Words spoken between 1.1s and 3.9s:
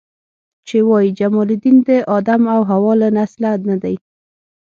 جمال الدین د آدم او حوا له نسله نه